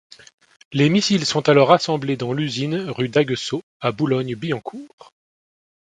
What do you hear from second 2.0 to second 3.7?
dans l'usine rue d'Aguesseau